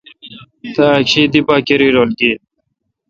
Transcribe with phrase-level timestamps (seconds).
[0.73, 2.39] تا اک شی دی پا کری رل گین۔